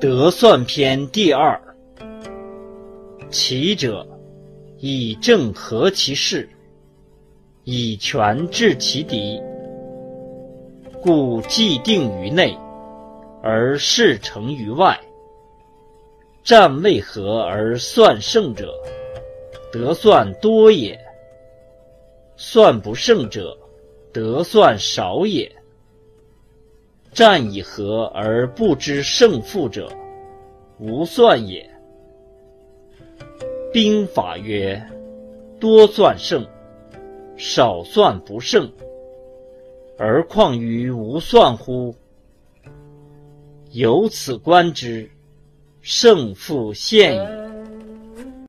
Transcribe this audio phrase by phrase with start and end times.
[0.00, 1.60] 得算篇第二。
[3.30, 4.06] 其者，
[4.78, 6.48] 以正合其势，
[7.64, 9.42] 以权制其敌，
[11.02, 12.56] 故既定于内，
[13.42, 14.96] 而事成于外。
[16.44, 18.72] 战未和而算胜者，
[19.72, 20.96] 得算多也；
[22.36, 23.58] 算不胜者，
[24.12, 25.50] 得算少也。
[27.18, 29.90] 战以和而不知胜负者，
[30.78, 31.68] 无算也。
[33.72, 34.80] 兵法曰：
[35.58, 36.46] 多算胜，
[37.36, 38.70] 少算不胜。
[39.98, 41.92] 而况于无算乎？
[43.72, 45.10] 由此观之，
[45.80, 47.47] 胜负现矣。